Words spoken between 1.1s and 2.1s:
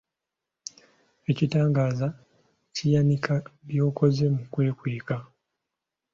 Ekitangaaza